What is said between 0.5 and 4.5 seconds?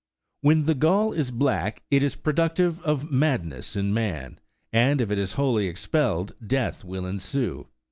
the gall is black, it is productive of madness in man,